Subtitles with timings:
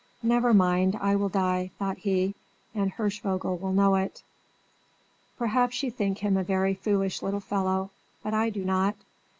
[0.23, 2.33] "Never mind; I will die," thought he;
[2.73, 4.23] "and Hirschvogel will know it."
[5.37, 7.91] Perhaps you think him a very foolish little fellow;
[8.23, 8.95] but I do not.